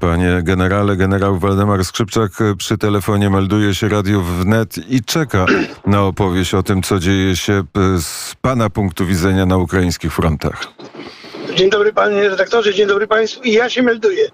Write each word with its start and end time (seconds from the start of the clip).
Panie 0.00 0.40
generale, 0.42 0.96
generał 0.96 1.38
Waldemar 1.38 1.84
Skrzypczak 1.84 2.30
przy 2.58 2.78
telefonie 2.78 3.30
melduje 3.30 3.74
się 3.74 3.88
Radiu 3.88 4.22
Wnet 4.22 4.90
i 4.90 5.04
czeka 5.04 5.46
na 5.86 6.02
opowieść 6.02 6.54
o 6.54 6.62
tym, 6.62 6.82
co 6.82 6.98
dzieje 6.98 7.36
się 7.36 7.62
z 8.00 8.34
pana 8.34 8.70
punktu 8.70 9.06
widzenia 9.06 9.46
na 9.46 9.56
ukraińskich 9.56 10.12
frontach. 10.12 10.62
Dzień 11.54 11.70
dobry 11.70 11.92
panie 11.92 12.28
redaktorze, 12.28 12.74
dzień 12.74 12.86
dobry 12.86 13.06
państwu. 13.06 13.42
I 13.42 13.52
ja 13.52 13.70
się 13.70 13.82
melduję. 13.82 14.28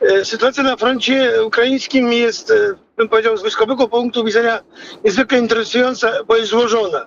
E, 0.00 0.24
sytuacja 0.24 0.62
na 0.62 0.76
froncie 0.76 1.44
ukraińskim 1.44 2.12
jest, 2.12 2.50
e, 2.50 2.54
bym 2.96 3.08
powiedział, 3.08 3.36
z 3.36 3.42
wojskowego 3.42 3.88
punktu 3.88 4.24
widzenia 4.24 4.60
niezwykle 5.04 5.38
interesująca, 5.38 6.12
bo 6.28 6.36
jest 6.36 6.50
złożona. 6.50 7.06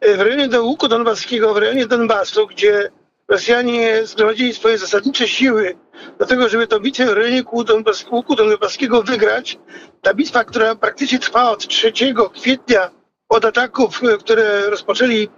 E, 0.00 0.16
w 0.16 0.20
rejonie 0.20 0.48
do 0.48 0.64
łuku 0.64 0.88
donbaskiego, 0.88 1.54
w 1.54 1.56
rejonie 1.56 1.86
Donbasu, 1.86 2.46
gdzie 2.46 2.90
Rosjanie 3.28 4.06
zgromadzili 4.06 4.54
swoje 4.54 4.78
zasadnicze 4.78 5.28
siły 5.28 5.76
do 6.18 6.26
tego, 6.26 6.48
żeby 6.48 6.66
tę 6.66 6.80
bitwę 6.80 7.06
w 7.06 7.12
rejonie 7.12 7.42
łuku 8.12 8.34
donbaskiego 8.36 9.02
wygrać. 9.02 9.58
Ta 10.02 10.14
bitwa, 10.14 10.44
która 10.44 10.74
praktycznie 10.74 11.18
trwa 11.18 11.50
od 11.50 11.68
3 11.68 11.92
kwietnia, 12.34 12.90
od 13.28 13.44
ataków, 13.44 14.00
które 14.20 14.70
rozpoczęli 14.70 15.28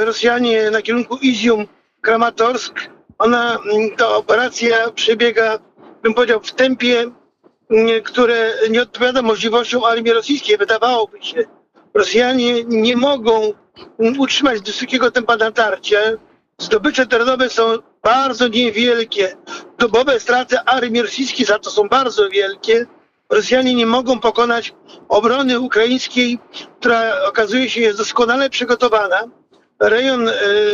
Rosjanie 0.00 0.70
na 0.70 0.82
kierunku 0.82 1.16
Izium, 1.16 1.66
Kramatorsk, 2.00 2.74
ona, 3.18 3.58
ta 3.96 4.08
operacja 4.08 4.90
przebiega, 4.90 5.58
bym 6.02 6.14
powiedział, 6.14 6.40
w 6.40 6.52
tempie, 6.52 7.10
które 8.04 8.52
nie 8.70 8.82
odpowiada 8.82 9.22
możliwościom 9.22 9.84
armii 9.84 10.12
rosyjskiej. 10.12 10.56
Wydawałoby 10.56 11.22
się, 11.22 11.44
Rosjanie 11.94 12.64
nie 12.64 12.96
mogą 12.96 13.52
utrzymać 14.18 14.60
wysokiego 14.60 15.10
tempa 15.10 15.36
natarcia. 15.36 15.98
Zdobycze 16.60 17.06
terenowe 17.06 17.50
są 17.50 17.64
bardzo 18.02 18.48
niewielkie. 18.48 19.36
Dobowe 19.78 20.20
straty 20.20 20.60
armii 20.60 21.02
rosyjskiej 21.02 21.46
za 21.46 21.58
to 21.58 21.70
są 21.70 21.88
bardzo 21.88 22.30
wielkie. 22.30 22.86
Rosjanie 23.30 23.74
nie 23.74 23.86
mogą 23.86 24.20
pokonać 24.20 24.74
obrony 25.08 25.60
ukraińskiej, 25.60 26.38
która 26.80 27.24
okazuje 27.28 27.70
się 27.70 27.80
jest 27.80 27.98
doskonale 27.98 28.50
przygotowana. 28.50 29.20
Rejon 29.80 30.28
e, 30.28 30.32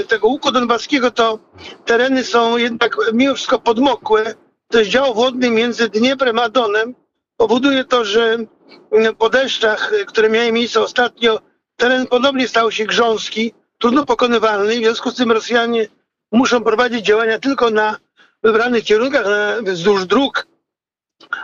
tego 0.09 0.29
łuku 0.29 0.53
donbaskiego 0.53 1.11
to 1.11 1.39
tereny 1.85 2.25
są 2.25 2.57
jednak 2.57 2.97
mimo 3.13 3.35
wszystko 3.35 3.59
podmokłe. 3.59 4.35
To 4.69 4.79
jest 4.79 4.91
dział 4.91 5.15
wodny 5.15 5.51
między 5.51 5.89
Dnieprem 5.89 6.39
a 6.39 6.49
Donem. 6.49 6.95
Powoduje 7.37 7.85
to, 7.85 8.05
że 8.05 8.37
po 9.19 9.31
deszczach, 9.31 9.93
które 10.07 10.31
miały 10.31 10.53
miejsce 10.53 10.81
ostatnio, 10.81 11.41
teren 11.77 12.07
ponownie 12.07 12.49
stał 12.49 12.71
się 12.71 12.85
grząski, 12.85 13.55
trudno 13.87 14.07
pokonywalny. 14.07 14.75
W 14.75 14.79
związku 14.79 15.11
z 15.11 15.15
tym 15.15 15.33
Rosjanie 15.33 15.87
muszą 16.33 16.65
prowadzić 16.65 17.07
działania 17.07 17.39
tylko 17.39 17.71
na 17.71 17.97
wybranych 18.43 18.85
kierunkach, 18.85 19.27
na, 19.27 19.73
wzdłuż 19.73 20.07
dróg, 20.07 20.47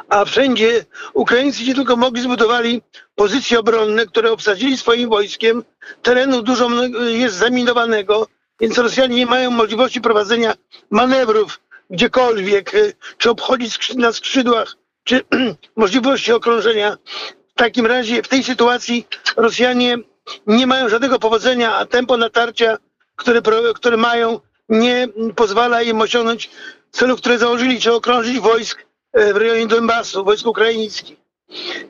a 0.09 0.25
wszędzie 0.25 0.85
Ukraińcy 1.15 1.65
nie 1.65 1.75
tylko 1.75 1.97
mogli 1.97 2.23
zbudowali 2.23 2.83
pozycje 3.15 3.59
obronne, 3.59 4.07
które 4.07 4.33
obsadzili 4.33 4.77
swoim 4.77 5.09
wojskiem. 5.09 5.65
Terenu 6.03 6.43
dużo 6.43 6.69
jest 7.07 7.37
zaminowanego, 7.37 8.27
więc 8.61 8.79
Rosjanie 8.79 9.17
nie 9.17 9.27
mają 9.27 9.51
możliwości 9.51 10.01
prowadzenia 10.01 10.55
manewrów 10.91 11.61
gdziekolwiek, 11.91 12.73
czy 13.19 13.31
obchodzić 13.31 13.95
na 13.95 14.13
skrzydłach, 14.13 14.77
czy 15.05 15.21
możliwości 15.77 16.33
okrążenia. 16.33 16.97
W 17.49 17.55
takim 17.55 17.87
razie 17.87 18.23
w 18.23 18.29
tej 18.29 18.43
sytuacji 18.45 19.07
Rosjanie 19.37 19.99
nie 20.47 20.67
mają 20.67 20.89
żadnego 20.89 21.19
powodzenia, 21.19 21.75
a 21.77 21.87
tempo 21.87 22.17
natarcia, 22.17 22.79
które, 23.17 23.43
które 23.75 23.97
mają, 23.97 24.41
nie 24.69 25.09
pozwala 25.37 25.83
im 25.83 26.01
osiągnąć 26.01 26.51
celów, 26.91 27.21
które 27.21 27.39
założyli, 27.39 27.81
czy 27.81 27.93
okrążyć 27.93 28.41
wojsk 28.41 28.87
e, 29.13 29.33
w 29.35 29.37
rejonie 29.37 29.67
Donbasu, 29.67 30.25
wojsk 30.25 30.47
ukraińskich. 30.47 31.17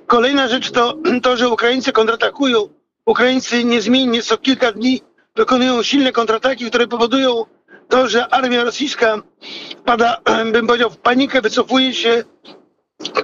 Kolejna 0.06 0.48
rzecz 0.48 0.70
to 0.70 0.94
to, 1.22 1.36
że 1.36 1.48
Ukraińcy 1.48 1.92
kontratakują. 1.92 2.68
Ukraińcy 3.06 3.64
niezmiennie 3.64 4.22
co 4.22 4.38
kilka 4.38 4.72
dni 4.72 5.02
wykonują 5.36 5.82
silne 5.82 6.12
kontrataki, 6.12 6.66
które 6.66 6.86
powodują 6.86 7.44
to, 7.88 8.08
że 8.08 8.34
armia 8.34 8.64
rosyjska 8.64 9.22
wpada, 9.80 10.20
bym 10.52 10.66
powiedział, 10.66 10.90
w 10.90 10.96
panikę, 10.96 11.40
wycofuje 11.40 11.94
się, 11.94 12.24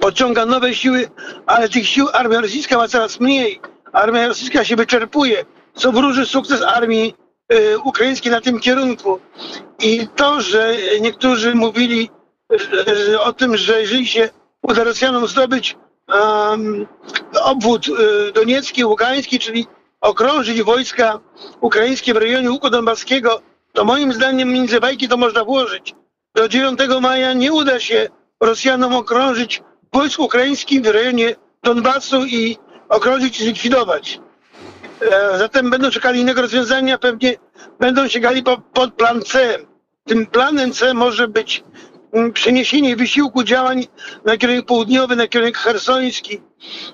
podciąga 0.01 0.47
nowe 0.47 0.75
siły, 0.75 1.11
ale 1.47 1.69
tych 1.69 1.89
sił 1.89 2.09
armia 2.13 2.41
rosyjska 2.41 2.77
ma 2.77 2.89
coraz 2.89 3.21
mniej. 3.21 3.61
Armia 3.93 4.29
rosyjska 4.29 4.65
się 4.65 4.77
wyczerpuje, 4.77 5.45
co 5.75 5.93
wróży 5.93 6.27
sukces 6.27 6.63
armii 6.63 7.15
y, 7.53 7.79
ukraińskiej 7.79 8.33
na 8.33 8.41
tym 8.41 8.61
kierunku. 8.61 9.21
I 9.79 10.09
to, 10.17 10.41
że 10.41 10.75
niektórzy 11.01 11.55
mówili 11.55 12.11
y, 13.13 13.21
o 13.21 13.33
tym, 13.33 13.57
że 13.57 13.81
jeżeli 13.81 14.07
się 14.07 14.31
uda 14.63 14.85
Rosjanom 14.85 15.27
zdobyć 15.27 15.77
obwód 17.43 17.89
y, 17.89 18.33
doniecki, 18.33 18.85
ługański, 18.85 19.39
czyli 19.39 19.67
okrążyć 20.01 20.63
wojska 20.63 21.21
ukraińskie 21.61 22.15
w 22.15 22.17
rejonie 22.17 22.51
łuku 22.51 22.71
donbaskiego, 22.71 23.43
to 23.73 23.85
moim 23.85 24.13
zdaniem 24.13 24.53
między 24.53 24.81
bajki 24.81 25.09
to 25.09 25.17
można 25.17 25.45
włożyć. 25.45 25.95
Do 26.35 26.49
9 26.49 26.79
maja 27.01 27.33
nie 27.33 27.53
uda 27.53 27.81
się 27.81 28.09
Rosjanom 28.41 28.95
okrążyć 28.95 29.63
wojsk 29.93 30.21
ukraińskich 30.21 30.83
w 30.83 30.87
rejonie 30.87 31.37
Donbasu 31.63 32.27
i 32.27 32.59
okrążyć 32.89 33.41
i 33.41 33.45
zlikwidować. 33.45 34.21
E, 35.01 35.39
zatem 35.39 35.71
będą 35.71 35.91
czekali 35.91 36.21
innego 36.21 36.43
rozwiązania, 36.43 36.99
pewnie 36.99 37.37
będą 37.81 38.09
sięgali 38.09 38.43
po, 38.43 38.59
pod 38.59 38.95
plan 38.95 39.23
C. 39.23 39.59
Tym 40.05 40.27
planem 40.27 40.73
C 40.73 40.95
może 40.95 41.29
być 41.29 41.65
mm, 42.13 42.33
przeniesienie 42.33 42.97
wysiłku 42.97 43.45
działań 43.45 43.87
na 44.25 44.37
kierunek 44.37 44.67
południowy, 44.67 45.17
na 45.17 45.29
kierunek 45.29 45.59
hersoński, 45.59 46.41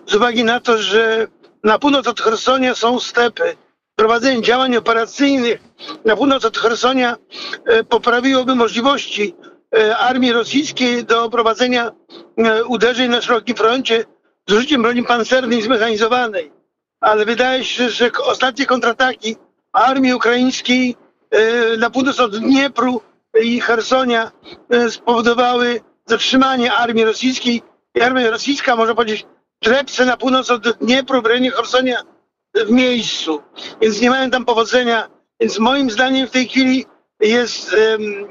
z 0.06 0.14
uwagi 0.14 0.44
na 0.44 0.60
to, 0.60 0.78
że 0.78 1.26
na 1.64 1.78
północ 1.78 2.06
od 2.06 2.20
Hersonia 2.20 2.74
są 2.74 3.00
stepy. 3.00 3.56
Prowadzenie 3.96 4.42
działań 4.42 4.76
operacyjnych 4.76 5.60
na 6.04 6.16
północ 6.16 6.44
od 6.44 6.58
Hersonia 6.58 7.16
e, 7.66 7.84
poprawiłoby 7.84 8.54
możliwości 8.54 9.34
e, 9.76 9.96
armii 9.96 10.32
rosyjskiej 10.32 11.04
do 11.04 11.30
prowadzenia 11.30 11.92
uderzeń 12.68 13.10
na 13.10 13.22
szerokim 13.22 13.56
froncie 13.56 14.04
z 14.48 14.52
użyciem 14.52 14.82
broni 14.82 15.02
pancernej 15.02 15.62
zmechanizowanej. 15.62 16.52
Ale 17.00 17.24
wydaje 17.24 17.64
się, 17.64 17.88
że 17.88 18.10
ostatnie 18.24 18.66
kontrataki 18.66 19.36
armii 19.72 20.14
ukraińskiej 20.14 20.96
e, 21.30 21.76
na 21.76 21.90
północ 21.90 22.20
od 22.20 22.38
Dniepru 22.38 23.00
i 23.42 23.60
Hersonia 23.60 24.32
e, 24.70 24.90
spowodowały 24.90 25.80
zatrzymanie 26.06 26.72
armii 26.72 27.04
rosyjskiej. 27.04 27.62
I 27.94 28.00
armia 28.00 28.30
rosyjska, 28.30 28.76
można 28.76 28.94
powiedzieć, 28.94 29.26
drepce 29.62 30.04
na 30.04 30.16
północ 30.16 30.50
od 30.50 30.78
Dniepru 30.78 31.22
w 31.22 31.26
rejonie 31.26 31.50
Hersonia 31.50 32.02
w 32.54 32.70
miejscu. 32.70 33.42
Więc 33.80 34.00
nie 34.00 34.10
mają 34.10 34.30
tam 34.30 34.44
powodzenia. 34.44 35.08
Więc 35.40 35.58
moim 35.58 35.90
zdaniem 35.90 36.26
w 36.26 36.30
tej 36.30 36.48
chwili 36.48 36.86
jest 37.20 37.72
um, 37.72 38.26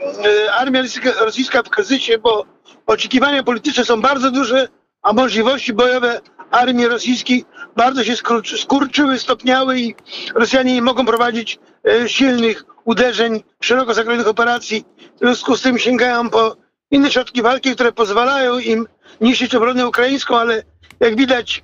armia 0.57 0.84
rosyjska 1.19 1.63
w 1.63 1.69
kryzysie, 1.69 2.18
bo 2.18 2.45
oczekiwania 2.85 3.44
polityczne 3.44 3.85
są 3.85 4.01
bardzo 4.01 4.31
duże, 4.31 4.68
a 5.03 5.14
możliwości 5.14 5.74
bojowe 5.74 6.22
armii 6.52 6.88
rosyjskiej 6.88 7.46
bardzo 7.75 8.03
się 8.03 8.14
skurczyły, 8.58 9.19
stopniały 9.19 9.80
i 9.80 9.96
Rosjanie 10.36 10.74
nie 10.74 10.81
mogą 10.81 11.06
prowadzić 11.06 11.59
e, 11.88 12.09
silnych 12.09 12.64
uderzeń, 12.86 13.44
szeroko 13.62 13.94
zakrojonych 13.94 14.28
operacji. 14.28 14.86
W 15.16 15.19
związku 15.19 15.58
z 15.58 15.62
tym 15.62 15.80
sięgają 15.80 16.30
po 16.30 16.56
inne 16.92 17.12
środki 17.12 17.42
walki, 17.42 17.72
które 17.72 17.92
pozwalają 17.92 18.59
im 18.59 18.88
niszczyć 19.22 19.56
obronę 19.56 19.88
ukraińską, 19.88 20.38
ale 20.38 20.63
jak 21.00 21.16
widać 21.16 21.63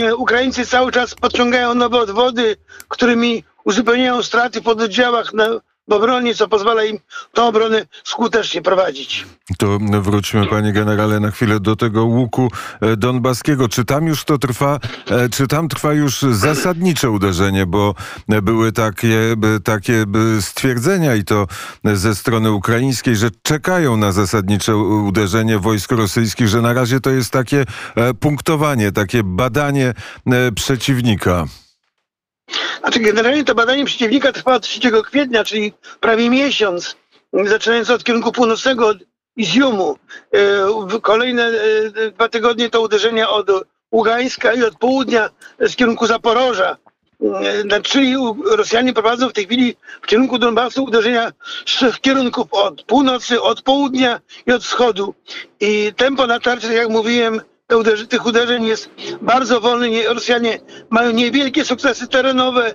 e, 0.00 0.16
Ukraińcy 0.16 0.66
cały 0.66 0.92
czas 0.92 1.14
podciągają 1.14 1.74
nowe 1.74 1.98
odwody, 1.98 2.56
którymi 2.88 3.44
uzupełniają 3.64 4.22
straty 4.22 4.60
w 4.60 4.64
pododdziałach 4.64 5.32
na 5.34 5.46
w 5.90 5.92
obronie, 5.92 6.34
co 6.34 6.48
pozwala 6.48 6.84
im 6.84 6.98
tę 7.32 7.42
obronę 7.42 7.86
skutecznie 8.04 8.62
prowadzić. 8.62 9.26
To 9.58 9.78
wróćmy, 9.78 10.46
panie 10.46 10.72
generale, 10.72 11.20
na 11.20 11.30
chwilę 11.30 11.60
do 11.60 11.76
tego 11.76 12.04
łuku 12.04 12.50
e, 12.80 12.96
donbaskiego. 12.96 13.68
Czy 13.68 13.84
tam 13.84 14.06
już 14.06 14.24
to 14.24 14.38
trwa, 14.38 14.80
e, 15.10 15.28
czy 15.28 15.46
tam 15.46 15.68
trwa 15.68 15.92
już 15.92 16.22
zasadnicze 16.22 17.10
uderzenie, 17.10 17.66
bo 17.66 17.94
były 18.28 18.72
takie, 18.72 19.34
takie 19.64 20.04
stwierdzenia 20.40 21.14
i 21.14 21.24
to 21.24 21.46
ze 21.84 22.14
strony 22.14 22.52
ukraińskiej, 22.52 23.16
że 23.16 23.30
czekają 23.42 23.96
na 23.96 24.12
zasadnicze 24.12 24.76
uderzenie 24.76 25.58
wojsk 25.58 25.92
rosyjskich, 25.92 26.48
że 26.48 26.62
na 26.62 26.72
razie 26.72 27.00
to 27.00 27.10
jest 27.10 27.30
takie 27.30 27.64
e, 27.96 28.14
punktowanie, 28.14 28.92
takie 28.92 29.22
badanie 29.22 29.94
przeciwnika. 30.54 31.46
Znaczy 32.80 33.00
generalnie 33.00 33.44
to 33.44 33.54
badanie 33.54 33.84
przeciwnika 33.84 34.32
trwa 34.32 34.54
od 34.54 34.62
3 34.62 34.80
kwietnia, 35.04 35.44
czyli 35.44 35.72
prawie 36.00 36.30
miesiąc, 36.30 36.96
zaczynając 37.44 37.90
od 37.90 38.04
kierunku 38.04 38.32
północnego, 38.32 38.86
od 38.86 38.98
Iziumu. 39.36 39.98
E, 40.94 41.00
kolejne 41.00 41.46
e, 41.46 42.10
dwa 42.10 42.28
tygodnie 42.28 42.70
to 42.70 42.80
uderzenia 42.80 43.30
od 43.30 43.46
Ługańska 43.92 44.52
i 44.52 44.64
od 44.64 44.78
południa 44.78 45.30
z 45.60 45.76
kierunku 45.76 46.06
Zaporoża. 46.06 46.76
e, 47.70 47.80
czyli 47.82 48.16
Rosjanie 48.44 48.92
prowadzą 48.92 49.28
w 49.28 49.32
tej 49.32 49.46
chwili 49.46 49.76
w 50.02 50.06
kierunku 50.06 50.38
Donbasu 50.38 50.84
uderzenia 50.84 51.32
z 51.46 51.64
trzech 51.64 52.00
kierunków 52.00 52.46
od 52.50 52.82
północy, 52.82 53.42
od 53.42 53.62
południa 53.62 54.20
i 54.46 54.52
od 54.52 54.64
wschodu. 54.64 55.14
I 55.60 55.92
tempo 55.96 56.26
natarcia, 56.26 56.68
tak 56.68 56.76
jak 56.76 56.88
mówiłem, 56.88 57.40
uderzy, 57.78 58.06
tych 58.06 58.26
uderzeń 58.26 58.64
jest 58.64 58.90
bardzo 59.20 59.60
wolne. 59.60 59.90
Nie- 59.90 60.08
Rosjanie 60.08 60.58
mają 60.90 61.10
niewielkie 61.10 61.64
sukcesy 61.64 62.08
terenowe, 62.08 62.74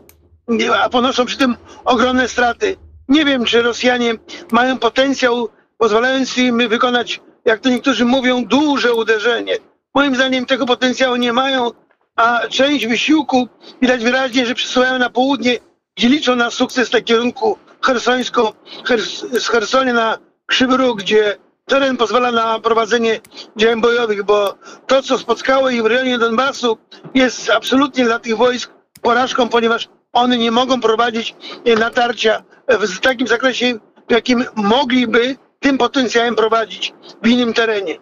a 0.83 0.89
ponoszą 0.89 1.25
przy 1.25 1.37
tym 1.37 1.55
ogromne 1.85 2.27
straty. 2.27 2.75
Nie 3.09 3.25
wiem, 3.25 3.45
czy 3.45 3.61
Rosjanie 3.61 4.13
mają 4.51 4.77
potencjał 4.79 5.49
pozwalający 5.77 6.41
im 6.41 6.69
wykonać, 6.69 7.21
jak 7.45 7.59
to 7.59 7.69
niektórzy 7.69 8.05
mówią, 8.05 8.45
duże 8.45 8.93
uderzenie. 8.93 9.57
Moim 9.95 10.15
zdaniem 10.15 10.45
tego 10.45 10.65
potencjału 10.65 11.15
nie 11.15 11.33
mają, 11.33 11.71
a 12.15 12.41
część 12.49 12.87
wysiłku 12.87 13.47
widać 13.81 14.03
wyraźnie, 14.03 14.45
że 14.45 14.55
przesuwają 14.55 14.99
na 14.99 15.09
południe, 15.09 15.57
gdzie 15.97 16.09
liczą 16.09 16.35
na 16.35 16.51
sukces 16.51 16.91
na 16.93 17.01
kierunku 17.01 17.57
hersońsko, 17.85 18.53
Hers, 18.85 19.25
z 19.31 19.47
Hersonia 19.47 19.93
na 19.93 20.17
Krzywy 20.45 20.77
Róg, 20.77 20.99
gdzie 20.99 21.37
teren 21.65 21.97
pozwala 21.97 22.31
na 22.31 22.59
prowadzenie 22.59 23.19
działań 23.57 23.81
bojowych, 23.81 24.23
bo 24.23 24.55
to, 24.87 25.01
co 25.01 25.17
spotkało 25.17 25.69
ich 25.69 25.83
w 25.83 25.85
rejonie 25.85 26.17
Donbasu, 26.17 26.77
jest 27.13 27.49
absolutnie 27.49 28.05
dla 28.05 28.19
tych 28.19 28.37
wojsk 28.37 28.71
porażką, 29.01 29.49
ponieważ 29.49 29.89
one 30.13 30.37
nie 30.37 30.51
mogą 30.51 30.81
prowadzić 30.81 31.35
e, 31.65 31.75
natarcia 31.75 32.43
w 32.67 32.99
takim 32.99 33.27
zakresie, 33.27 33.79
w 34.09 34.11
jakim 34.11 34.45
mogliby 34.55 35.35
tym 35.59 35.77
potencjałem 35.77 36.35
prowadzić 36.35 36.93
w 37.23 37.27
innym 37.27 37.53
terenie. 37.53 37.97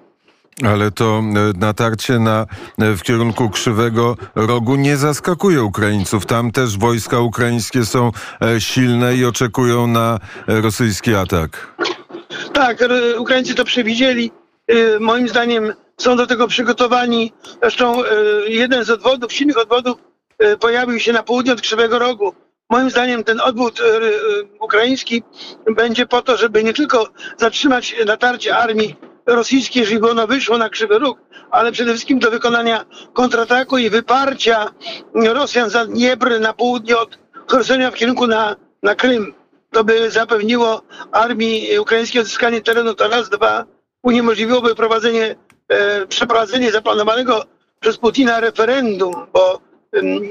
Ale 0.64 0.92
to 0.92 1.20
e, 1.20 1.58
natarcie 1.58 2.20
na, 2.20 2.46
e, 2.80 2.96
w 2.96 3.04
kierunku 3.04 3.50
Krzywego 3.50 4.18
Rogu 4.36 4.76
nie 4.76 4.98
zaskakuje 4.98 5.64
Ukraińców. 5.64 6.26
Tam 6.26 6.52
też 6.52 6.78
wojska 6.78 7.20
ukraińskie 7.20 7.86
są 7.86 8.12
silne 8.60 9.16
i 9.16 9.26
oczekują 9.26 9.88
na 9.88 10.20
rosyjski 10.48 11.16
atak. 11.16 11.74
Tak, 12.54 12.78
Ukraińcy 13.18 13.56
to 13.56 13.66
przewidzieli. 13.66 14.32
Y, 14.72 15.00
Moim 15.00 15.30
zdaniem 15.30 15.74
są 15.98 16.16
do 16.16 16.28
tego 16.28 16.48
przygotowani. 16.48 17.34
Zresztą 17.62 18.04
y, 18.04 18.08
jeden 18.48 18.84
z 18.84 18.90
odwodów, 18.90 19.34
silnych 19.34 19.58
odwodów 19.58 19.98
y, 20.44 20.58
pojawił 20.58 21.00
się 21.00 21.14
na 21.14 21.24
południe 21.24 21.54
od 21.54 21.62
Krzywego 21.62 22.00
Rogu. 22.00 22.34
Moim 22.70 22.90
zdaniem 22.90 23.24
ten 23.24 23.42
odwód 23.42 23.82
ukraiński 24.60 25.24
będzie 25.76 26.06
po 26.06 26.22
to, 26.22 26.38
żeby 26.38 26.64
nie 26.64 26.74
tylko 26.74 27.10
zatrzymać 27.38 27.96
natarcie 28.06 28.58
armii 28.58 28.96
rosyjskiej, 29.26 29.82
jeżeli 29.82 30.00
by 30.00 30.12
ono 30.12 30.28
wyszło 30.28 30.58
na 30.58 30.70
Krzywy 30.70 31.00
Róg, 31.00 31.20
ale 31.52 31.72
przede 31.72 31.92
wszystkim 31.92 32.20
do 32.20 32.32
wykonania 32.32 32.86
kontrataku 33.14 33.78
i 33.78 33.90
wyparcia 33.90 34.72
Rosjan 35.16 35.70
za 35.70 35.86
Dniepr 35.86 36.40
na 36.40 36.54
południe 36.54 36.98
od 36.98 37.20
Hersonia 37.52 37.92
w 37.92 37.96
kierunku 37.96 38.28
na, 38.28 38.56
na 38.84 38.96
Krym 38.96 39.34
to 39.74 39.84
by 39.84 40.12
zapewniło 40.12 40.82
armii 41.12 41.80
ukraińskiej 41.80 42.22
odzyskanie 42.22 42.62
terenu, 42.62 42.94
to 42.94 43.08
raz, 43.08 43.30
dwa, 43.30 43.66
uniemożliwiłoby 44.04 44.76
prowadzenie, 44.76 45.36
e, 45.70 46.08
przeprowadzenie 46.08 46.72
zaplanowanego 46.72 47.46
przez 47.80 47.98
Putina 47.98 48.40
referendum, 48.40 49.14
bo 49.34 49.60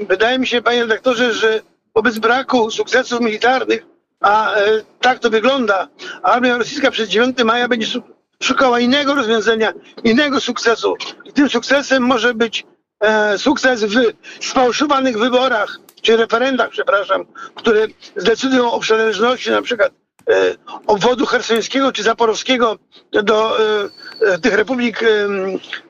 wydaje 0.09 0.39
mi 0.39 0.47
się, 0.47 0.61
panie 0.61 0.81
redaktorze, 0.81 1.33
że 1.33 1.61
wobec 1.95 2.17
braku 2.19 2.71
sukcesów 2.71 3.21
militarnych, 3.21 3.85
a 4.19 4.55
e, 4.55 4.81
tak 5.01 5.19
to 5.19 5.29
wygląda, 5.29 5.87
armia 6.23 6.57
rosyjska 6.57 6.91
przez 6.91 7.09
9 7.09 7.43
maja 7.43 7.67
będzie 7.67 7.87
szu- 7.87 8.01
szukała 8.43 8.79
innego 8.79 9.15
rozwiązania, 9.15 9.73
innego 10.03 10.39
sukcesu. 10.41 10.95
I 11.25 11.33
tym 11.33 11.49
sukcesem 11.49 12.03
może 12.03 12.33
być 12.33 12.65
e, 12.99 13.37
sukces 13.37 13.83
w 13.83 13.95
sfałszowanych 14.39 15.17
wyborach, 15.17 15.79
czy 16.03 16.17
referendach, 16.17 16.69
przepraszam, 16.69 17.25
które 17.55 17.87
zdecydują 18.15 18.71
o 18.71 18.79
przynależności 18.79 19.51
na 19.51 19.61
przykład 19.61 19.91
e, 20.29 20.55
obwodu 20.87 21.25
hersońskiego 21.25 21.91
czy 21.91 22.03
zaporowskiego 22.03 22.77
do 23.11 23.59
e, 23.59 23.89
e, 24.21 24.39
tych 24.39 24.53
republik 24.53 25.03
e, 25.03 25.07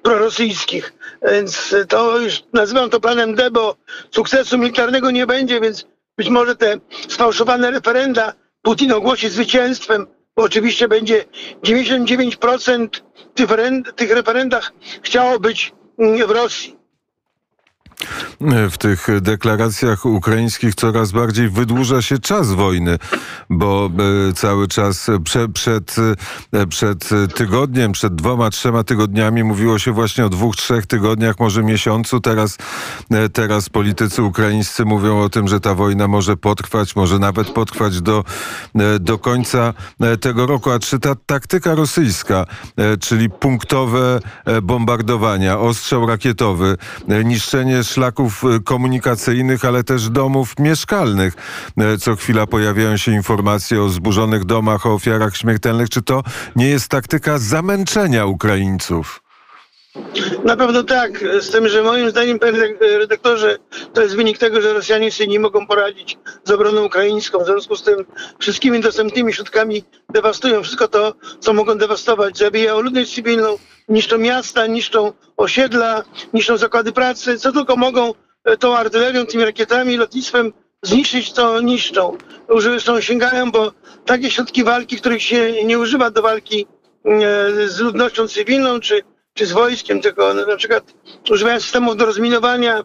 prorosyjskich. 0.02 0.94
Więc 1.32 1.76
to 1.90 2.20
już 2.20 2.44
nazywam 2.54 2.90
to 2.90 3.00
planem 3.00 3.36
D, 3.36 3.52
bo 3.52 3.76
sukcesu 4.12 4.58
militarnego 4.58 5.12
nie 5.12 5.28
będzie, 5.28 5.62
więc 5.62 5.86
być 6.18 6.30
może 6.30 6.56
te 6.56 6.80
sfałszowane 7.10 7.72
referenda 7.72 8.34
Putin 8.62 8.92
ogłosi 8.92 9.30
zwycięstwem, 9.30 10.08
bo 10.36 10.44
oczywiście 10.44 10.88
będzie 10.88 11.26
99% 11.64 12.88
tych, 13.34 13.50
referen- 13.50 13.94
tych 13.94 14.12
referendach 14.12 14.74
chciało 15.04 15.40
być 15.40 15.74
w 16.28 16.32
Rosji. 16.32 16.83
W 18.72 18.78
tych 18.78 19.08
deklaracjach 19.22 20.06
ukraińskich 20.06 20.76
coraz 20.76 21.12
bardziej 21.12 21.50
wydłuża 21.50 22.02
się 22.02 22.20
czas 22.20 22.52
wojny, 22.52 22.98
bo 23.50 23.90
e, 24.30 24.34
cały 24.34 24.68
czas 24.68 25.08
prze, 25.24 25.50
przed, 25.50 25.96
e, 26.54 26.68
przed 26.68 27.10
tygodniem, 27.36 27.92
przed 27.92 28.16
dwoma, 28.16 28.50
trzema 28.50 28.84
tygodniami 28.84 29.44
mówiło 29.44 29.80
się 29.80 29.92
właśnie 29.92 30.26
o 30.26 30.30
dwóch, 30.30 30.56
trzech 30.56 30.86
tygodniach, 30.86 31.40
może 31.40 31.64
miesiącu. 31.64 32.20
Teraz, 32.20 32.58
e, 33.12 33.30
teraz 33.30 33.70
politycy 33.70 34.24
ukraińscy 34.24 34.86
mówią 34.86 35.22
o 35.22 35.30
tym, 35.30 35.48
że 35.48 35.60
ta 35.60 35.74
wojna 35.74 36.08
może 36.08 36.38
potrwać, 36.38 36.96
może 36.96 37.20
nawet 37.20 37.50
potrwać 37.50 38.02
do, 38.02 38.24
do 39.00 39.18
końca 39.18 39.74
tego 40.22 40.46
roku. 40.46 40.72
A 40.72 40.80
czy 40.80 41.00
ta 41.00 41.16
taktyka 41.26 41.76
rosyjska, 41.76 42.46
czyli 43.00 43.30
punktowe 43.30 44.20
bombardowania, 44.64 45.60
ostrzał 45.60 46.08
rakietowy, 46.08 46.78
niszczenie 47.26 47.84
szlaków 47.94 48.44
e, 48.44 48.60
komunikacyjnych, 48.60 49.66
ale 49.66 49.84
też 49.84 50.10
domów 50.10 50.60
mieszkalnych. 50.60 51.34
E, 51.78 51.98
Co 51.98 52.16
chwila 52.16 52.48
pojawiają 52.48 52.98
się 52.98 53.12
informacje 53.12 53.82
o 53.82 53.90
zburzonych 53.90 54.46
domach, 54.46 54.86
o 54.86 54.94
ofiarach 54.94 55.38
śmiertelnych. 55.38 55.90
Czy 55.90 56.02
to 56.02 56.24
nie 56.56 56.68
jest 56.68 56.88
taktyka 56.90 57.38
zamęczenia 57.38 58.26
Ukraińców? 58.26 59.23
Na 60.44 60.58
pewno 60.58 60.84
tak, 60.84 61.24
z 61.40 61.50
tym, 61.52 61.68
że 61.70 61.84
moim 61.84 62.10
zdaniem, 62.10 62.40
panie 62.40 62.52
redak- 62.52 62.98
redaktorze, 63.00 63.58
to 63.94 64.02
jest 64.02 64.16
wynik 64.16 64.38
tego, 64.38 64.62
że 64.62 64.74
Rosjanie 64.74 65.12
sobie 65.12 65.28
nie 65.28 65.40
mogą 65.40 65.68
poradzić 65.68 66.18
z 66.44 66.52
obroną 66.52 66.86
ukraińską. 66.86 67.40
W 67.40 67.46
związku 67.46 67.76
z 67.76 67.84
tym 67.84 68.06
wszystkimi 68.40 68.80
dostępnymi 68.80 69.34
środkami 69.34 69.84
dewastują 70.10 70.64
wszystko 70.64 70.88
to, 70.88 71.14
co 71.40 71.54
mogą 71.54 71.78
dewastować. 71.78 72.38
Zabijają 72.38 72.82
ludność 72.82 73.16
cywilną, 73.16 73.58
niszczą 73.90 74.18
miasta, 74.18 74.68
niszczą 74.68 75.14
osiedla, 75.38 76.04
niszczą 76.34 76.58
zakłady 76.58 76.92
pracy. 76.92 77.40
Co 77.40 77.52
tylko 77.52 77.76
mogą 77.76 78.14
e, 78.44 78.58
tą 78.58 78.78
artylerią, 78.78 79.26
tymi 79.26 79.46
rakietami, 79.46 79.98
lotnictwem 79.98 80.54
zniszczyć, 80.82 81.34
to 81.34 81.62
niszczą. 81.62 82.18
Zresztą 82.60 83.02
sięgają, 83.02 83.52
bo 83.52 83.72
takie 84.06 84.32
środki 84.32 84.64
walki, 84.64 84.98
których 84.98 85.24
się 85.24 85.64
nie 85.66 85.80
używa 85.80 86.12
do 86.12 86.22
walki 86.22 86.68
e, 87.06 87.68
z 87.68 87.80
ludnością 87.80 88.28
cywilną, 88.28 88.80
czy 88.80 89.02
czy 89.34 89.46
z 89.46 89.52
wojskiem, 89.52 90.02
tylko 90.02 90.34
na 90.34 90.56
przykład 90.56 90.94
używają 91.32 91.60
systemów 91.60 91.98
do 91.98 92.06
rozminowania 92.06 92.84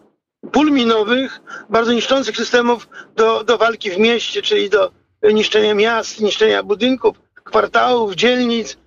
pól 0.51 0.71
minowych, 0.71 1.41
bardzo 1.69 1.93
niszczących 1.93 2.37
systemów 2.37 2.87
do, 3.15 3.43
do 3.43 3.57
walki 3.57 3.91
w 3.91 3.97
mieście, 3.97 4.41
czyli 4.41 4.69
do 4.69 4.91
niszczenia 5.23 5.73
miast, 5.73 6.21
niszczenia 6.21 6.63
budynków, 6.63 7.17
kwartałów, 7.43 8.15
dzielnic. 8.15 8.77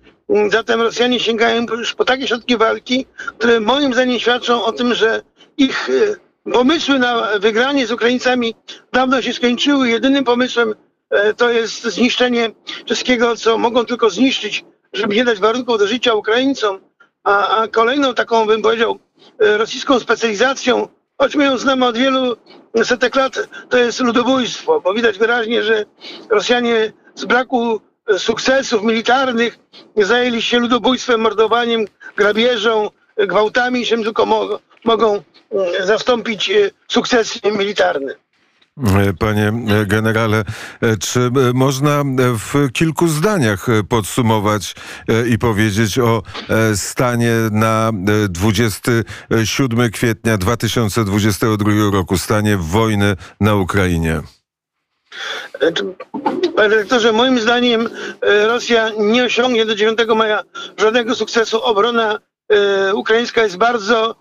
Zatem 0.51 0.81
Rosjanie 0.81 1.19
sięgają 1.19 1.65
już 1.71 1.95
po 1.95 2.05
takie 2.05 2.27
środki 2.27 2.57
walki, 2.57 3.05
które 3.37 3.59
moim 3.59 3.93
zdaniem 3.93 4.19
świadczą 4.19 4.65
o 4.65 4.71
tym, 4.71 4.93
że 4.93 5.21
ich 5.57 5.89
e, 5.89 6.51
pomysły 6.51 6.99
na 6.99 7.39
wygranie 7.39 7.87
z 7.87 7.91
Ukraińcami 7.91 8.55
dawno 8.93 9.21
się 9.21 9.33
skończyły. 9.33 9.89
Jedynym 9.89 10.23
pomysłem 10.23 10.75
e, 11.09 11.33
to 11.33 11.49
jest 11.51 11.83
zniszczenie 11.83 12.51
wszystkiego, 12.85 13.35
co 13.35 13.57
mogą 13.57 13.85
tylko 13.85 14.09
zniszczyć, 14.09 14.65
żeby 14.93 15.15
nie 15.15 15.25
dać 15.25 15.39
warunków 15.39 15.79
do 15.79 15.87
życia 15.87 16.13
Ukraińcom. 16.13 16.79
A, 17.23 17.57
a 17.57 17.67
kolejną 17.67 18.13
taką, 18.13 18.45
bym 18.45 18.61
powiedział, 18.61 18.99
e, 19.39 19.57
rosyjską 19.57 19.99
specjalizacją, 19.99 20.87
choć 21.17 21.35
my 21.35 21.45
ją 21.45 21.57
znamy 21.57 21.85
od 21.85 21.97
wielu 21.97 22.35
setek 22.83 23.15
lat, 23.15 23.47
to 23.69 23.77
jest 23.77 23.99
ludobójstwo, 23.99 24.81
bo 24.81 24.93
widać 24.93 25.17
wyraźnie, 25.17 25.63
że 25.63 25.85
Rosjanie 26.29 26.93
z 27.15 27.25
braku 27.25 27.81
e, 28.07 28.19
sukcesów 28.19 28.83
militarnych 28.83 29.59
zajęli 29.97 30.41
się 30.41 30.59
ludobójstwem, 30.59 31.21
mordowaniem, 31.21 31.85
grabieżą, 32.15 32.89
e, 33.15 33.27
gwałtami, 33.27 33.85
czym 33.85 34.03
tylko 34.03 34.25
mogą, 34.25 34.57
mogą 34.83 35.15
e, 35.15 35.85
zastąpić 35.85 36.51
sukcesy 36.87 37.39
militarne. 37.51 38.15
E, 38.77 39.13
Panie 39.13 39.47
e, 39.47 39.85
generale, 39.85 40.43
e, 40.81 40.97
czy 40.97 41.31
można 41.53 42.03
w 42.37 42.71
kilku 42.71 43.07
zdaniach 43.07 43.67
podsumować 43.89 44.75
i 45.29 45.37
powiedzieć 45.37 45.99
o 45.99 46.23
stanie 46.75 47.31
na 47.51 47.91
e, 48.23 48.29
27 48.29 49.91
kwietnia 49.91 50.37
2022 50.37 51.71
roku, 51.91 52.17
stanie 52.17 52.57
wojny 52.57 53.15
na 53.39 53.55
Ukrainie? 53.55 54.21
Znaczy, 55.59 55.83
Panie 56.55 56.69
dyrektorze, 56.69 57.11
moim 57.11 57.39
zdaniem 57.39 57.89
Rosja 58.47 58.89
nie 58.99 59.23
osiągnie 59.23 59.65
do 59.65 59.75
9 59.75 59.99
maja 60.15 60.43
żadnego 60.77 61.15
sukcesu. 61.15 61.63
Obrona 61.63 62.19
ukraińska 62.93 63.43
jest 63.43 63.57
bardzo 63.57 64.15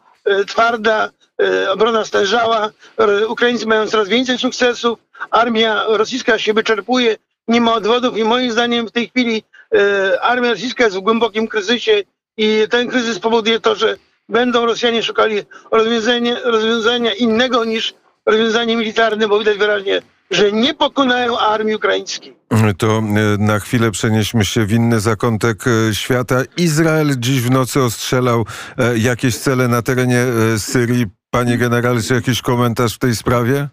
twarda. 0.47 1.11
E, 1.43 1.71
obrona 1.73 2.05
stężała, 2.05 2.71
r- 2.99 3.25
Ukraińcy 3.29 3.67
mają 3.67 3.87
coraz 3.87 4.09
więcej 4.09 4.39
sukcesów, 4.39 4.99
armia 5.31 5.85
rosyjska 5.89 6.39
się 6.39 6.55
wyczerpuje, 6.55 7.17
nie 7.49 7.61
ma 7.61 7.75
odwodów 7.75 8.17
i 8.19 8.25
moim 8.25 8.53
zdaniem 8.53 8.87
w 8.89 8.93
tej 8.93 9.09
chwili 9.09 9.43
e, 9.75 10.23
armia 10.23 10.51
rosyjska 10.51 10.85
jest 10.85 10.97
w 10.97 11.01
głębokim 11.01 11.49
kryzysie 11.49 12.03
i 12.37 12.67
ten 12.71 12.89
kryzys 12.89 13.19
powoduje 13.19 13.61
to, 13.61 13.75
że 13.75 13.97
będą 14.29 14.67
Rosjanie 14.67 15.03
szukali 15.03 15.43
rozwiązania, 15.71 16.37
rozwiązania 16.45 17.13
innego 17.15 17.65
niż 17.65 17.95
rozwiązanie 18.27 18.77
militarne, 18.77 19.29
bo 19.29 19.39
widać 19.39 19.59
wyraźnie, 19.59 20.03
że 20.31 20.53
nie 20.53 20.75
pokonają 20.75 21.39
armii 21.39 21.75
ukraińskiej. 21.75 22.37
To 22.79 22.87
e, 22.99 23.03
na 23.39 23.59
chwilę 23.61 23.91
przenieśmy 23.91 24.45
się 24.45 24.67
w 24.67 24.73
inny 24.73 25.01
zakątek 25.01 25.65
e, 25.67 25.95
świata. 25.95 26.43
Izrael 26.57 27.15
dziś 27.19 27.41
w 27.41 27.51
nocy 27.51 27.81
ostrzelał 27.83 28.47
e, 28.79 28.99
jakieś 28.99 29.37
cele 29.39 29.69
na 29.69 29.83
terenie 29.83 30.25
e, 30.55 30.59
Syrii. 30.59 31.07
Panie 31.35 31.59
generale, 31.59 32.03
czy 32.03 32.15
jakiś 32.15 32.43
komentarz 32.43 32.95
w 32.95 32.99
tej 32.99 33.17
sprawie? 33.17 33.69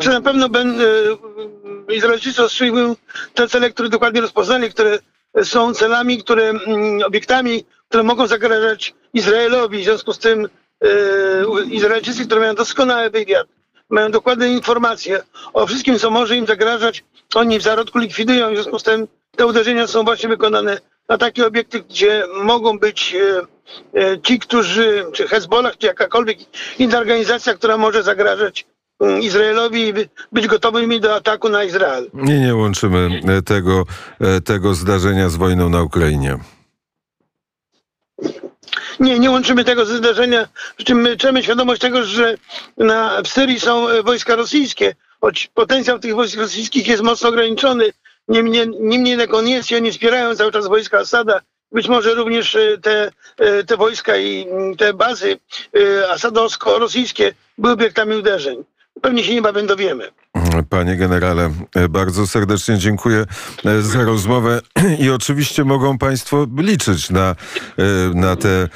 Czy 0.00 0.08
na 0.08 0.20
pewno 0.20 0.48
będę, 0.48 0.84
Izraelczycy 1.92 2.44
ostrzeliwują 2.44 2.96
te 3.34 3.48
cele, 3.48 3.70
które 3.70 3.88
dokładnie 3.88 4.20
rozpoznali, 4.20 4.70
które 4.70 4.98
są 5.42 5.74
celami, 5.74 6.18
które, 6.18 6.48
mm, 6.50 7.02
obiektami, 7.06 7.64
które 7.88 8.02
mogą 8.02 8.26
zagrażać 8.26 8.94
Izraelowi. 9.12 9.78
W 9.78 9.84
związku 9.84 10.12
z 10.12 10.18
tym 10.18 10.48
e, 10.80 10.88
Izraelczycy, 11.70 12.26
które 12.26 12.40
mają 12.40 12.54
doskonały 12.54 13.10
wywiad, 13.10 13.46
mają 13.90 14.10
dokładne 14.10 14.48
informacje 14.48 15.22
o 15.52 15.66
wszystkim, 15.66 15.98
co 15.98 16.10
może 16.10 16.36
im 16.36 16.46
zagrażać, 16.46 17.04
oni 17.34 17.58
w 17.58 17.62
zarodku 17.62 17.98
likwidują. 17.98 18.50
W 18.50 18.54
związku 18.54 18.78
z 18.78 18.82
tym 18.82 19.08
te 19.36 19.46
uderzenia 19.46 19.86
są 19.86 20.04
właśnie 20.04 20.28
wykonane 20.28 20.80
na 21.08 21.18
takie 21.18 21.46
obiekty, 21.46 21.80
gdzie 21.80 22.24
mogą 22.42 22.78
być 22.78 23.14
e, 23.14 23.38
e, 23.38 23.53
ci, 24.22 24.38
którzy, 24.38 25.04
czy 25.12 25.28
Hezbollah, 25.28 25.78
czy 25.78 25.86
jakakolwiek 25.86 26.38
inna 26.78 26.98
organizacja, 26.98 27.54
która 27.54 27.76
może 27.78 28.02
zagrażać 28.02 28.66
mm, 29.00 29.20
Izraelowi 29.22 29.86
i 29.86 29.92
by- 29.92 30.08
być 30.32 30.46
gotowymi 30.46 31.00
do 31.00 31.14
ataku 31.14 31.48
na 31.48 31.64
Izrael. 31.64 32.10
Nie, 32.14 32.38
nie 32.40 32.54
łączymy 32.54 33.20
e, 33.28 33.42
tego, 33.42 33.84
e, 34.20 34.40
tego 34.40 34.74
zdarzenia 34.74 35.28
z 35.28 35.36
wojną 35.36 35.68
na 35.68 35.82
Ukrainie. 35.82 36.38
Nie, 39.00 39.18
nie 39.18 39.30
łączymy 39.30 39.64
tego 39.64 39.86
ze 39.86 39.96
zdarzenia, 39.96 40.48
przy 40.76 40.86
czym 40.86 41.00
my 41.00 41.16
trzeba 41.16 41.32
mieć 41.32 41.44
świadomość 41.44 41.80
tego, 41.80 42.04
że 42.04 42.36
na, 42.76 43.22
w 43.22 43.28
Syrii 43.28 43.60
są 43.60 43.88
e, 43.88 44.02
wojska 44.02 44.36
rosyjskie, 44.36 44.94
choć 45.20 45.50
potencjał 45.54 45.98
tych 45.98 46.14
wojsk 46.14 46.38
rosyjskich 46.38 46.88
jest 46.88 47.02
mocno 47.02 47.28
ograniczony. 47.28 47.92
Niemniej, 48.28 48.68
niemniej 48.80 49.10
jednak 49.10 49.34
on 49.34 49.48
jest 49.48 49.70
i 49.70 49.76
oni 49.76 49.92
wspierają 49.92 50.36
cały 50.36 50.52
czas 50.52 50.66
wojska 50.66 50.98
Asada. 50.98 51.40
Być 51.74 51.88
może 51.88 52.14
również 52.14 52.54
e, 52.54 52.78
te, 52.78 53.10
e, 53.38 53.64
te 53.64 53.76
wojska 53.76 54.16
i 54.16 54.46
mm, 54.50 54.76
te 54.76 54.94
bazy 54.94 55.38
e, 55.76 56.08
asadowsko-rosyjskie 56.12 57.32
były 57.58 57.74
obiektami 57.74 58.16
uderzeń. 58.16 58.64
Pewnie 59.00 59.24
się 59.24 59.34
niebawem 59.34 59.66
dowiemy. 59.66 60.10
Panie 60.70 60.96
generale, 60.96 61.50
e, 61.76 61.88
bardzo 61.88 62.26
serdecznie 62.26 62.78
dziękuję 62.78 63.24
e, 63.64 63.82
za 63.82 64.04
rozmowę 64.04 64.60
i 65.04 65.10
oczywiście 65.10 65.64
mogą 65.64 65.98
Państwo 65.98 66.46
liczyć 66.56 67.10
na, 67.10 67.34
e, 67.78 68.14
na 68.14 68.36
te, 68.36 68.68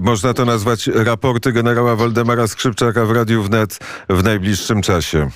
można 0.00 0.34
to 0.34 0.44
nazwać 0.44 0.86
raporty 0.86 1.52
generała 1.52 1.96
Waldemara 1.96 2.46
Skrzypczaka 2.46 3.04
w 3.04 3.10
Radiu 3.10 3.42
Wnet 3.42 3.78
w 4.08 4.24
najbliższym 4.24 4.82
czasie. 4.82 5.30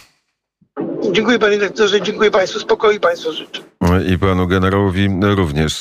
Dziękuję 1.13 1.39
panie 1.39 1.59
doktorze, 1.59 2.03
dziękuję 2.03 2.31
państwu, 2.31 2.61
spokoju 2.61 3.01
państwu 3.01 3.33
życzę. 3.33 3.63
I 4.09 4.19
panu 4.19 4.47
generałowi 4.47 5.09
również. 5.23 5.73